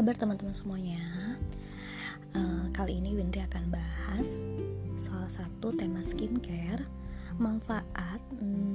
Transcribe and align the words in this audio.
kabar 0.00 0.16
teman-teman 0.16 0.56
semuanya? 0.56 0.96
Uh, 2.32 2.72
kali 2.72 3.04
ini 3.04 3.20
Windri 3.20 3.44
akan 3.44 3.68
bahas 3.68 4.48
salah 4.96 5.28
satu 5.28 5.76
tema 5.76 6.00
skincare 6.00 6.88
manfaat 7.36 8.16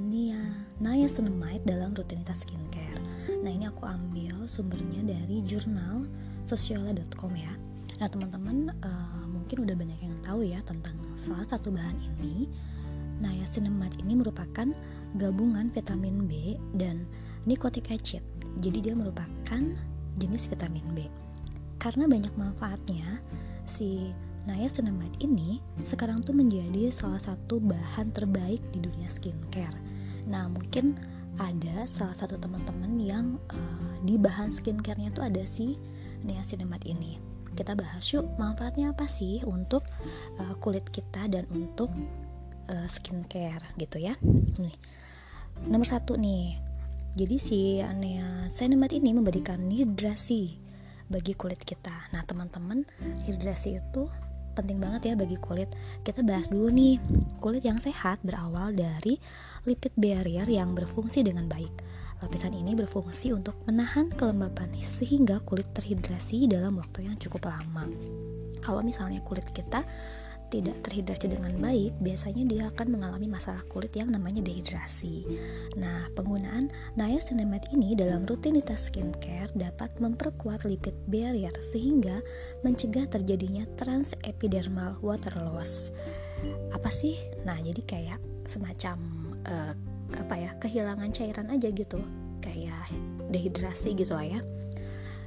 Nia 0.06 0.38
niacinamide 0.78 1.66
dalam 1.66 1.98
rutinitas 1.98 2.46
skincare. 2.46 3.02
Nah 3.42 3.50
ini 3.50 3.66
aku 3.66 3.90
ambil 3.90 4.46
sumbernya 4.46 5.02
dari 5.02 5.42
jurnal 5.42 6.06
sosiala.com 6.46 7.34
ya. 7.34 7.50
Nah 7.98 8.06
teman-teman 8.06 8.70
uh, 8.86 9.26
mungkin 9.26 9.66
udah 9.66 9.74
banyak 9.74 9.98
yang 9.98 10.14
tahu 10.22 10.46
ya 10.46 10.62
tentang 10.62 10.94
salah 11.18 11.42
satu 11.42 11.74
bahan 11.74 11.98
ini. 12.22 12.46
Niacinamide 13.18 13.98
ini 14.06 14.14
merupakan 14.14 14.70
gabungan 15.18 15.74
vitamin 15.74 16.30
B 16.30 16.54
dan 16.78 17.02
nikotik 17.50 17.90
acid. 17.90 18.22
Jadi 18.62 18.78
dia 18.78 18.94
merupakan 18.94 19.74
jenis 20.16 20.48
vitamin 20.50 20.84
B. 20.96 21.06
Karena 21.76 22.08
banyak 22.08 22.34
manfaatnya, 22.34 23.20
si 23.62 24.10
niacinamide 24.46 25.18
ini 25.26 25.58
sekarang 25.82 26.22
tuh 26.22 26.32
menjadi 26.32 26.88
salah 26.94 27.18
satu 27.18 27.58
bahan 27.58 28.14
terbaik 28.14 28.62
di 28.70 28.78
dunia 28.78 29.10
skincare. 29.10 29.74
Nah, 30.30 30.46
mungkin 30.46 30.94
ada 31.36 31.84
salah 31.84 32.16
satu 32.16 32.40
teman-teman 32.40 32.96
yang 32.96 33.36
uh, 33.52 33.92
di 34.06 34.16
bahan 34.16 34.48
skincare-nya 34.48 35.12
tuh 35.12 35.26
ada 35.26 35.42
si 35.44 35.76
niacinamide 36.24 36.88
ini. 36.88 37.20
Kita 37.56 37.76
bahas 37.76 38.04
yuk 38.12 38.24
manfaatnya 38.40 38.92
apa 38.92 39.04
sih 39.08 39.40
untuk 39.44 39.84
uh, 40.40 40.54
kulit 40.60 40.84
kita 40.92 41.28
dan 41.28 41.44
untuk 41.52 41.92
uh, 42.72 42.88
skincare 42.88 43.62
gitu 43.76 44.00
ya. 44.00 44.16
Nih, 44.60 44.76
nomor 45.68 45.88
satu 45.88 46.16
nih, 46.16 46.65
jadi 47.16 47.36
si 47.40 47.80
niacinamide 47.80 49.00
ini 49.00 49.16
memberikan 49.16 49.72
hidrasi 49.72 50.52
bagi 51.08 51.32
kulit 51.32 51.64
kita. 51.64 52.12
Nah, 52.12 52.20
teman-teman, 52.28 52.84
hidrasi 53.24 53.80
itu 53.80 54.04
penting 54.52 54.76
banget 54.76 55.12
ya 55.12 55.14
bagi 55.16 55.40
kulit. 55.40 55.72
Kita 56.04 56.20
bahas 56.20 56.52
dulu 56.52 56.68
nih, 56.68 57.00
kulit 57.40 57.64
yang 57.64 57.80
sehat 57.80 58.20
berawal 58.20 58.76
dari 58.76 59.16
lipid 59.64 59.96
barrier 59.96 60.44
yang 60.44 60.76
berfungsi 60.76 61.24
dengan 61.24 61.48
baik. 61.48 61.72
Lapisan 62.20 62.52
ini 62.52 62.76
berfungsi 62.76 63.32
untuk 63.32 63.56
menahan 63.64 64.12
kelembapan 64.12 64.68
sehingga 64.76 65.40
kulit 65.48 65.72
terhidrasi 65.72 66.48
dalam 66.52 66.76
waktu 66.76 67.08
yang 67.08 67.16
cukup 67.16 67.48
lama. 67.48 67.88
Kalau 68.60 68.84
misalnya 68.84 69.24
kulit 69.24 69.48
kita 69.56 69.80
tidak 70.48 70.78
terhidrasi 70.86 71.32
dengan 71.32 71.52
baik, 71.58 71.92
biasanya 71.98 72.44
dia 72.46 72.64
akan 72.70 72.98
mengalami 72.98 73.26
masalah 73.26 73.60
kulit 73.70 73.92
yang 73.98 74.10
namanya 74.14 74.42
dehidrasi. 74.42 75.26
Nah, 75.78 76.06
penggunaan 76.14 76.70
niacinamide 76.94 77.66
ini 77.74 77.98
dalam 77.98 78.22
rutinitas 78.24 78.88
skincare 78.88 79.50
dapat 79.58 79.90
memperkuat 79.98 80.62
lipid 80.64 80.94
barrier 81.10 81.52
sehingga 81.58 82.22
mencegah 82.62 83.04
terjadinya 83.10 83.66
transepidermal 83.74 84.98
water 85.02 85.34
loss. 85.52 85.90
Apa 86.70 86.88
sih? 86.88 87.18
Nah, 87.42 87.58
jadi 87.60 87.82
kayak 87.82 88.20
semacam 88.46 88.98
uh, 89.50 89.72
apa 90.16 90.34
ya, 90.38 90.50
kehilangan 90.62 91.10
cairan 91.10 91.50
aja 91.50 91.68
gitu, 91.74 91.98
kayak 92.38 92.86
dehidrasi 93.34 93.98
gitu 93.98 94.14
lah 94.14 94.26
ya 94.26 94.40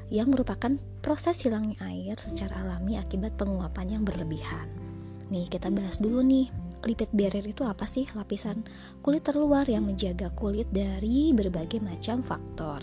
yang 0.10 0.34
merupakan 0.34 0.74
proses 1.06 1.46
hilangnya 1.46 1.78
air 1.86 2.18
secara 2.18 2.66
alami 2.66 2.98
akibat 2.98 3.38
penguapan 3.38 4.02
yang 4.02 4.04
berlebihan. 4.04 4.79
Nih, 5.30 5.46
kita 5.46 5.70
bahas 5.70 6.02
dulu 6.02 6.26
nih. 6.26 6.50
Lipid 6.88 7.12
barrier 7.14 7.46
itu 7.46 7.62
apa 7.68 7.86
sih? 7.86 8.08
Lapisan 8.18 8.66
kulit 9.06 9.22
terluar 9.22 9.68
yang 9.70 9.86
menjaga 9.86 10.32
kulit 10.34 10.66
dari 10.74 11.36
berbagai 11.36 11.84
macam 11.84 12.26
faktor. 12.26 12.82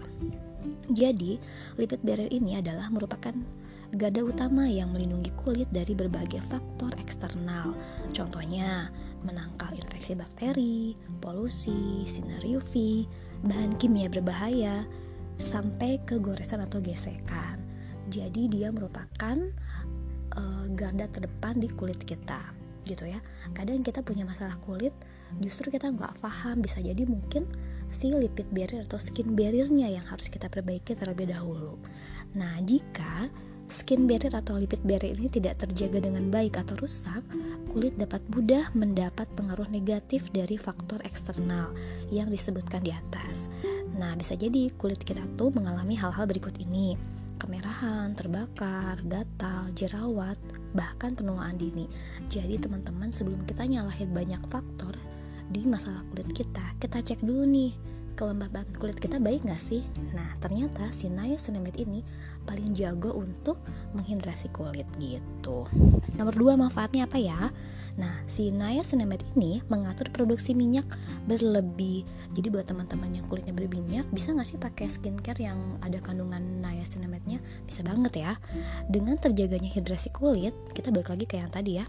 Jadi, 0.86 1.38
lipid 1.74 2.00
barrier 2.06 2.30
ini 2.30 2.58
adalah 2.58 2.86
merupakan 2.94 3.34
gada 3.94 4.22
utama 4.22 4.66
yang 4.66 4.90
melindungi 4.94 5.30
kulit 5.38 5.66
dari 5.74 5.94
berbagai 5.94 6.42
faktor 6.46 6.90
eksternal. 7.02 7.74
Contohnya, 8.14 8.90
menangkal 9.26 9.74
infeksi 9.74 10.14
bakteri, 10.14 10.94
polusi, 11.18 12.06
sinar 12.06 12.42
UV, 12.46 13.06
bahan 13.46 13.74
kimia 13.78 14.06
berbahaya, 14.06 14.86
sampai 15.42 15.98
ke 16.06 16.22
goresan 16.22 16.62
atau 16.62 16.78
gesekan. 16.78 17.58
Jadi 18.06 18.46
dia 18.46 18.70
merupakan 18.70 19.34
uh, 20.36 20.66
garda 20.76 21.08
terdepan 21.10 21.58
di 21.58 21.68
kulit 21.72 22.00
kita 22.04 22.38
gitu 22.86 23.02
ya. 23.04 23.18
Kadang 23.52 23.82
kita 23.82 24.00
punya 24.06 24.22
masalah 24.22 24.54
kulit 24.62 24.94
justru 25.42 25.74
kita 25.74 25.90
nggak 25.90 26.22
paham 26.22 26.62
bisa 26.62 26.78
jadi 26.78 27.02
mungkin 27.02 27.50
si 27.90 28.14
lipid 28.14 28.46
barrier 28.54 28.86
atau 28.86 28.96
skin 28.96 29.34
barriernya 29.34 29.90
yang 29.90 30.06
harus 30.06 30.30
kita 30.30 30.46
perbaiki 30.46 30.94
terlebih 30.94 31.34
dahulu. 31.34 31.74
Nah 32.38 32.62
jika 32.62 33.26
skin 33.66 34.06
barrier 34.06 34.30
atau 34.30 34.54
lipid 34.62 34.78
barrier 34.86 35.18
ini 35.18 35.26
tidak 35.26 35.58
terjaga 35.58 35.98
dengan 35.98 36.30
baik 36.30 36.54
atau 36.62 36.78
rusak, 36.78 37.26
kulit 37.74 37.98
dapat 37.98 38.22
mudah 38.30 38.62
mendapat 38.78 39.26
pengaruh 39.34 39.66
negatif 39.74 40.30
dari 40.30 40.54
faktor 40.54 41.02
eksternal 41.02 41.74
yang 42.14 42.30
disebutkan 42.30 42.86
di 42.86 42.94
atas. 42.94 43.50
Nah, 43.98 44.14
bisa 44.14 44.38
jadi 44.38 44.70
kulit 44.78 45.02
kita 45.02 45.24
tuh 45.34 45.50
mengalami 45.50 45.98
hal-hal 45.98 46.30
berikut 46.30 46.54
ini 46.62 46.94
kemerahan, 47.36 48.16
terbakar, 48.16 48.96
gatal, 49.06 49.68
jerawat, 49.76 50.36
bahkan 50.72 51.12
penuaan 51.14 51.56
dini. 51.56 51.86
Jadi 52.28 52.60
teman-teman 52.60 53.12
sebelum 53.12 53.40
kita 53.44 53.64
nyalahin 53.68 54.10
banyak 54.12 54.42
faktor 54.48 54.92
di 55.52 55.62
masalah 55.64 56.02
kulit 56.10 56.28
kita, 56.34 56.64
kita 56.82 56.98
cek 57.00 57.22
dulu 57.22 57.46
nih 57.46 57.72
kelembaban 58.16 58.64
kulit 58.80 58.96
kita 58.96 59.20
baik 59.20 59.44
gak 59.44 59.60
sih? 59.60 59.84
Nah 60.16 60.26
ternyata 60.40 60.88
si 60.88 61.12
niacinamide 61.12 61.84
ini 61.84 62.00
paling 62.48 62.72
jago 62.72 63.12
untuk 63.12 63.60
menghidrasi 63.92 64.48
kulit 64.56 64.88
gitu. 64.96 65.68
Nomor 66.16 66.34
dua 66.34 66.56
manfaatnya 66.56 67.04
apa 67.04 67.20
ya? 67.20 67.36
Nah, 67.96 68.12
si 68.28 68.52
niacinamide 68.52 69.24
ini 69.36 69.64
mengatur 69.72 70.12
produksi 70.12 70.52
minyak 70.52 70.84
berlebih. 71.24 72.04
Jadi 72.36 72.52
buat 72.52 72.68
teman-teman 72.68 73.08
yang 73.16 73.24
kulitnya 73.28 73.56
berminyak, 73.56 74.04
bisa 74.12 74.36
nggak 74.36 74.48
sih 74.48 74.60
pakai 74.60 74.86
skincare 74.88 75.40
yang 75.40 75.56
ada 75.80 75.96
kandungan 76.04 76.44
niacinamide-nya? 76.60 77.40
Bisa 77.64 77.80
banget 77.80 78.20
ya. 78.20 78.32
Dengan 78.92 79.16
terjaganya 79.16 79.68
hidrasi 79.68 80.12
kulit, 80.12 80.52
kita 80.76 80.92
balik 80.92 81.08
lagi 81.08 81.24
ke 81.24 81.40
yang 81.40 81.48
tadi 81.48 81.80
ya. 81.80 81.86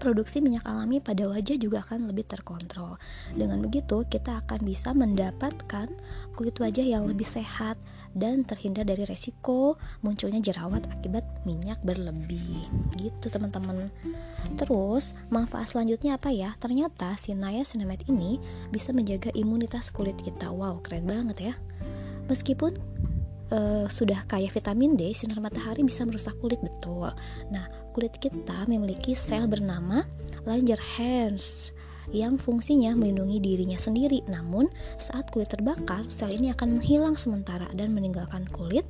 Produksi 0.00 0.40
minyak 0.40 0.64
alami 0.64 0.96
pada 0.96 1.28
wajah 1.28 1.60
juga 1.60 1.84
akan 1.84 2.08
lebih 2.08 2.24
terkontrol. 2.24 2.96
Dengan 3.36 3.60
begitu, 3.60 4.00
kita 4.08 4.40
akan 4.42 4.64
bisa 4.64 4.96
mendapatkan 4.96 5.92
kulit 6.34 6.56
wajah 6.56 6.82
yang 6.82 7.04
lebih 7.04 7.28
sehat 7.28 7.76
dan 8.16 8.40
terhindar 8.42 8.88
dari 8.88 9.04
resiko 9.04 9.76
munculnya 10.00 10.40
jerawat 10.40 10.88
akibat 10.88 11.22
minyak 11.44 11.76
berlebih. 11.84 12.64
Gitu, 12.96 13.28
teman-teman. 13.28 13.92
Terus, 14.56 15.19
manfaat 15.28 15.68
selanjutnya 15.68 16.16
apa 16.16 16.32
ya? 16.32 16.56
Ternyata 16.56 17.12
si 17.20 17.36
niacinamide 17.36 18.08
ini 18.08 18.40
bisa 18.72 18.96
menjaga 18.96 19.28
imunitas 19.36 19.92
kulit 19.92 20.16
kita. 20.16 20.48
Wow, 20.48 20.80
keren 20.80 21.04
banget 21.04 21.52
ya. 21.52 21.54
Meskipun 22.32 22.72
uh, 23.52 23.86
sudah 23.90 24.24
kaya 24.26 24.48
vitamin 24.48 24.96
D, 24.96 25.12
sinar 25.12 25.38
matahari 25.42 25.84
bisa 25.84 26.06
merusak 26.06 26.34
kulit 26.40 26.58
betul. 26.62 27.10
Nah, 27.52 27.64
kulit 27.92 28.14
kita 28.16 28.64
memiliki 28.70 29.12
sel 29.18 29.50
bernama 29.50 30.02
Langerhans 30.48 31.76
yang 32.10 32.40
fungsinya 32.40 32.96
melindungi 32.96 33.38
dirinya 33.38 33.78
sendiri. 33.78 34.24
Namun, 34.26 34.66
saat 34.98 35.30
kulit 35.30 35.50
terbakar, 35.52 36.06
sel 36.10 36.32
ini 36.32 36.50
akan 36.54 36.78
menghilang 36.80 37.14
sementara 37.14 37.68
dan 37.76 37.94
meninggalkan 37.94 38.46
kulit 38.50 38.86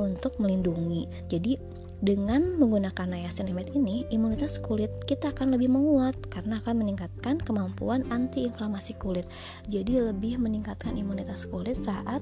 untuk 0.00 0.34
melindungi. 0.42 1.06
Jadi, 1.30 1.58
dengan 2.04 2.60
menggunakan 2.60 3.08
niacinamide 3.08 3.72
ini, 3.72 4.04
imunitas 4.12 4.60
kulit 4.60 4.92
kita 5.08 5.32
akan 5.32 5.56
lebih 5.56 5.72
menguat 5.72 6.12
karena 6.28 6.60
akan 6.60 6.84
meningkatkan 6.84 7.40
kemampuan 7.40 8.04
antiinflamasi 8.12 9.00
kulit. 9.00 9.24
Jadi 9.72 10.04
lebih 10.04 10.36
meningkatkan 10.36 10.92
imunitas 11.00 11.48
kulit 11.48 11.80
saat 11.80 12.20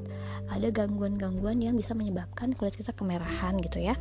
ada 0.54 0.68
gangguan-gangguan 0.70 1.58
yang 1.58 1.74
bisa 1.74 1.98
menyebabkan 1.98 2.54
kulit 2.54 2.78
kita 2.78 2.94
kemerahan 2.94 3.58
gitu 3.58 3.82
ya. 3.82 3.98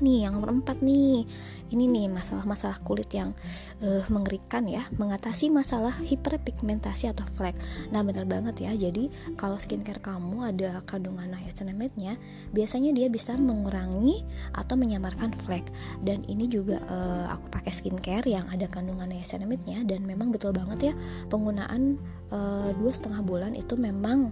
Nih 0.00 0.26
yang 0.26 0.36
nomor 0.36 0.52
empat 0.52 0.80
nih. 0.84 1.24
Ini 1.72 1.84
nih 1.90 2.06
masalah-masalah 2.12 2.78
kulit 2.86 3.10
yang 3.10 3.34
uh, 3.82 4.04
mengerikan 4.06 4.70
ya 4.70 4.86
Mengatasi 4.94 5.50
masalah 5.50 5.90
hiperpigmentasi 6.04 7.10
atau 7.10 7.26
flek. 7.34 7.58
Nah 7.90 8.06
benar 8.06 8.28
banget 8.28 8.66
ya. 8.66 8.72
Jadi 8.76 9.10
kalau 9.34 9.58
skincare 9.58 9.98
kamu 9.98 10.54
ada 10.54 10.80
kandungan 10.86 11.32
niacinamide-nya 11.32 12.14
Biasanya 12.54 12.94
dia 12.94 13.08
bisa 13.10 13.34
mengurangi 13.34 14.22
atau 14.54 14.74
menyamarkan 14.78 15.34
flek. 15.34 15.66
Dan 16.04 16.22
ini 16.30 16.46
juga 16.46 16.78
uh, 16.86 17.32
aku 17.34 17.50
pakai 17.50 17.72
skincare 17.72 18.26
yang 18.26 18.46
ada 18.52 18.68
kandungan 18.68 19.10
niacinamide-nya 19.10 19.82
Dan 19.88 20.04
memang 20.04 20.30
betul 20.30 20.54
banget 20.54 20.92
ya 20.92 20.94
Penggunaan 21.28 21.98
eh, 22.30 22.70
dua 22.74 22.90
setengah 22.90 23.22
bulan 23.22 23.52
itu 23.54 23.74
memang 23.78 24.30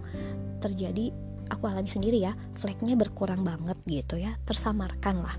terjadi 0.59 1.11
aku 1.49 1.69
alami 1.69 1.89
sendiri 1.89 2.23
ya 2.23 2.33
fleknya 2.57 2.97
berkurang 2.97 3.41
banget 3.45 3.77
gitu 3.87 4.17
ya 4.19 4.33
tersamarkan 4.45 5.21
lah. 5.21 5.35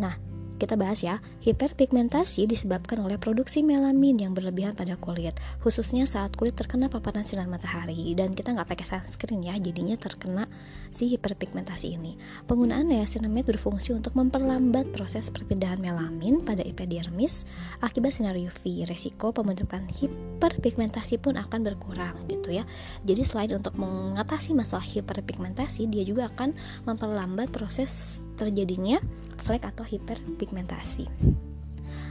Nah 0.00 0.35
kita 0.56 0.74
bahas 0.80 1.04
ya, 1.04 1.20
hiperpigmentasi 1.44 2.48
disebabkan 2.48 3.04
oleh 3.04 3.20
produksi 3.20 3.60
melamin 3.60 4.16
yang 4.16 4.32
berlebihan 4.32 4.72
pada 4.72 4.96
kulit, 4.96 5.36
khususnya 5.60 6.08
saat 6.08 6.32
kulit 6.34 6.56
terkena 6.56 6.88
paparan 6.88 7.22
sinar 7.22 7.44
matahari 7.46 8.16
dan 8.16 8.32
kita 8.32 8.56
nggak 8.56 8.68
pakai 8.68 8.86
sunscreen 8.88 9.44
ya, 9.44 9.54
jadinya 9.60 9.94
terkena 10.00 10.48
si 10.88 11.12
hiperpigmentasi 11.12 11.96
ini. 12.00 12.16
Penggunaan 12.48 12.88
niacinamide 12.88 13.52
berfungsi 13.52 13.92
untuk 13.92 14.16
memperlambat 14.16 14.96
proses 14.96 15.28
perpindahan 15.28 15.76
melamin 15.76 16.40
pada 16.40 16.64
epidermis 16.64 17.44
akibat 17.84 18.16
sinar 18.16 18.36
UV. 18.36 18.88
Resiko 18.88 19.36
pembentukan 19.36 19.84
hiperpigmentasi 19.92 21.20
pun 21.20 21.36
akan 21.36 21.60
berkurang 21.62 22.16
gitu 22.32 22.56
ya. 22.56 22.64
Jadi 23.04 23.22
selain 23.22 23.52
untuk 23.52 23.76
mengatasi 23.76 24.56
masalah 24.56 24.84
hiperpigmentasi, 24.84 25.92
dia 25.92 26.02
juga 26.02 26.32
akan 26.32 26.56
memperlambat 26.88 27.52
proses 27.52 28.24
terjadinya 28.40 28.96
flek 29.40 29.64
atau 29.64 29.84
hiperpigmentasi. 29.84 31.06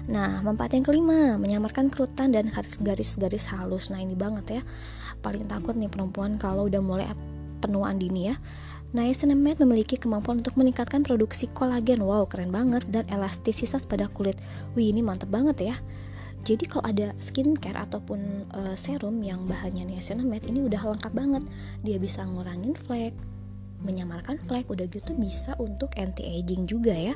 Nah, 0.06 0.46
manfaat 0.46 0.78
yang 0.78 0.86
kelima, 0.86 1.38
menyamarkan 1.42 1.90
kerutan 1.90 2.30
dan 2.30 2.46
garis-garis 2.82 3.46
halus. 3.50 3.90
Nah, 3.90 3.98
ini 3.98 4.14
banget 4.14 4.62
ya. 4.62 4.62
Paling 5.26 5.50
takut 5.50 5.74
nih 5.74 5.90
perempuan 5.90 6.38
kalau 6.38 6.70
udah 6.70 6.82
mulai 6.82 7.10
penuaan 7.58 7.98
dini 7.98 8.30
ya. 8.30 8.36
Niacinamide 8.96 9.60
memiliki 9.66 10.00
kemampuan 10.00 10.40
untuk 10.40 10.56
meningkatkan 10.56 11.02
produksi 11.02 11.50
kolagen. 11.52 12.06
Wow, 12.06 12.30
keren 12.30 12.54
banget 12.54 12.86
dan 12.94 13.04
elastisitas 13.12 13.84
pada 13.90 14.08
kulit. 14.08 14.38
Wih, 14.78 14.94
ini 14.94 15.02
mantep 15.02 15.28
banget 15.28 15.74
ya. 15.74 15.76
Jadi 16.46 16.70
kalau 16.70 16.86
ada 16.86 17.10
skincare 17.18 17.76
ataupun 17.76 18.46
uh, 18.54 18.78
serum 18.78 19.18
yang 19.26 19.50
bahannya 19.50 19.90
niacinamide 19.90 20.46
ini 20.46 20.62
udah 20.62 20.94
lengkap 20.94 21.12
banget. 21.18 21.44
Dia 21.82 21.98
bisa 21.98 22.22
ngurangin 22.22 22.78
flek, 22.78 23.18
menyamarkan 23.86 24.42
flek 24.42 24.68
udah 24.68 24.90
gitu 24.90 25.14
bisa 25.16 25.54
untuk 25.62 25.94
anti 25.96 26.26
aging 26.26 26.66
juga 26.66 26.92
ya 26.92 27.14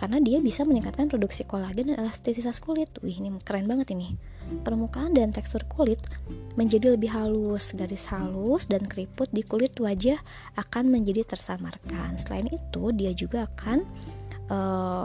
karena 0.00 0.16
dia 0.16 0.40
bisa 0.40 0.64
meningkatkan 0.64 1.12
produksi 1.12 1.44
kolagen 1.44 1.92
dan 1.92 2.00
elastisitas 2.00 2.56
kulit. 2.56 2.88
Wih, 3.04 3.20
ini 3.20 3.36
keren 3.44 3.68
banget 3.68 3.92
ini. 3.92 4.16
Permukaan 4.64 5.12
dan 5.12 5.28
tekstur 5.28 5.60
kulit 5.68 6.00
menjadi 6.56 6.96
lebih 6.96 7.12
halus, 7.12 7.76
garis 7.76 8.08
halus 8.08 8.64
dan 8.64 8.80
keriput 8.80 9.28
di 9.28 9.44
kulit 9.44 9.76
wajah 9.76 10.16
akan 10.56 10.88
menjadi 10.88 11.28
tersamarkan. 11.28 12.16
Selain 12.16 12.48
itu, 12.48 12.96
dia 12.96 13.12
juga 13.12 13.44
akan 13.44 13.84
uh, 14.48 15.04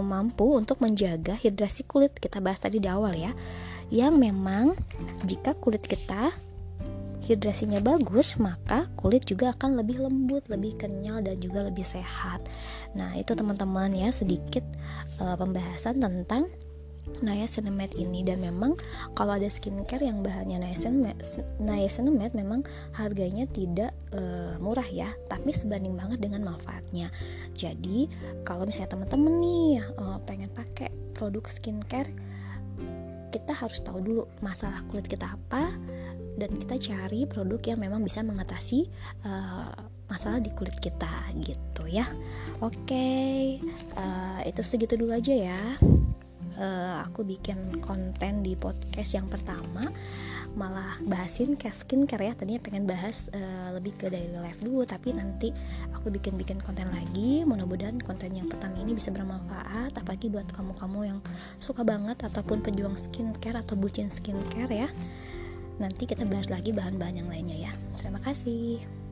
mampu 0.00 0.56
untuk 0.56 0.80
menjaga 0.80 1.36
hidrasi 1.36 1.84
kulit. 1.84 2.16
Kita 2.16 2.40
bahas 2.40 2.64
tadi 2.64 2.80
di 2.80 2.88
awal 2.88 3.12
ya. 3.20 3.36
Yang 3.92 4.16
memang 4.16 4.72
jika 5.28 5.52
kulit 5.60 5.84
kita 5.84 6.32
hidrasinya 7.24 7.80
bagus, 7.80 8.36
maka 8.36 8.86
kulit 9.00 9.24
juga 9.24 9.56
akan 9.56 9.80
lebih 9.80 10.04
lembut, 10.04 10.44
lebih 10.52 10.76
kenyal 10.76 11.24
dan 11.24 11.40
juga 11.40 11.64
lebih 11.64 11.84
sehat. 11.84 12.44
Nah, 12.92 13.16
itu 13.16 13.32
teman-teman 13.32 13.90
ya 13.96 14.12
sedikit 14.12 14.62
uh, 15.24 15.34
pembahasan 15.40 15.98
tentang 15.98 16.46
niacinamide 17.20 18.00
ini 18.00 18.24
dan 18.24 18.40
memang 18.40 18.72
kalau 19.12 19.36
ada 19.36 19.48
skincare 19.48 20.00
yang 20.00 20.24
bahannya 20.24 20.60
niacinamide, 20.60 21.20
niacinamide 21.60 22.32
memang 22.32 22.64
harganya 22.96 23.44
tidak 23.52 23.92
uh, 24.16 24.56
murah 24.60 24.86
ya 24.88 25.08
tapi 25.28 25.52
sebanding 25.52 25.92
banget 25.94 26.24
dengan 26.24 26.48
manfaatnya 26.48 27.12
jadi 27.52 28.08
kalau 28.48 28.64
misalnya 28.64 28.96
teman-teman 28.96 29.36
nih 29.40 29.84
uh, 30.00 30.18
pengen 30.24 30.48
pakai 30.52 30.88
produk 31.12 31.44
skincare 31.44 32.08
kita 33.28 33.52
harus 33.52 33.82
tahu 33.84 34.00
dulu 34.00 34.22
masalah 34.40 34.80
kulit 34.88 35.04
kita 35.04 35.28
apa 35.28 35.62
dan 36.34 36.50
kita 36.58 36.76
cari 36.78 37.26
produk 37.30 37.60
yang 37.62 37.78
memang 37.80 38.02
bisa 38.02 38.22
mengatasi 38.26 38.90
uh, 39.26 39.70
masalah 40.10 40.38
di 40.42 40.52
kulit 40.52 40.76
kita 40.78 41.10
gitu 41.40 41.88
ya. 41.88 42.04
Oke 42.62 42.76
okay, 42.86 43.38
uh, 43.96 44.40
eh, 44.44 44.50
itu 44.52 44.60
segitu 44.60 44.94
dulu 44.98 45.14
aja 45.14 45.32
ya. 45.32 45.62
Uh, 46.54 47.02
aku 47.02 47.26
bikin 47.26 47.82
konten 47.82 48.46
di 48.46 48.54
podcast 48.54 49.16
yang 49.16 49.26
pertama. 49.26 49.82
Malah 50.54 51.02
bahasin 51.10 51.58
skincare 51.58 52.30
ya. 52.30 52.32
Tadinya 52.38 52.62
pengen 52.62 52.86
bahas 52.86 53.26
uh, 53.34 53.74
lebih 53.74 53.98
ke 53.98 54.06
daily 54.06 54.38
life 54.38 54.62
dulu 54.62 54.86
tapi 54.86 55.10
nanti 55.10 55.50
aku 55.98 56.14
bikin-bikin 56.14 56.62
konten 56.62 56.86
lagi. 56.94 57.42
Mudah-mudahan 57.42 57.98
konten 58.06 58.38
yang 58.38 58.46
pertama 58.46 58.78
ini 58.78 58.94
bisa 58.94 59.10
bermanfaat 59.10 59.98
apalagi 59.98 60.30
buat 60.30 60.46
kamu-kamu 60.54 61.00
yang 61.10 61.18
suka 61.58 61.82
banget 61.82 62.22
ataupun 62.22 62.62
pejuang 62.62 62.94
skincare 62.94 63.58
atau 63.58 63.74
bucin 63.74 64.06
skincare 64.14 64.86
ya 64.86 64.88
nanti 65.78 66.06
kita 66.06 66.24
bahas 66.30 66.48
lagi 66.50 66.70
bahan-bahan 66.70 67.24
yang 67.24 67.28
lainnya 67.30 67.68
ya. 67.68 67.72
Terima 67.98 68.20
kasih 68.22 69.03